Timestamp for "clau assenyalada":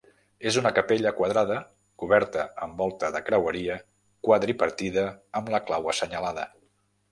5.71-6.51